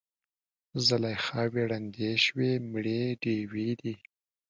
زلیخاوې 0.85 1.63
ړندې 1.71 2.11
شوي 2.25 2.51
مړې 2.71 3.01
ډیوې 3.21 3.69
دي 3.81 3.93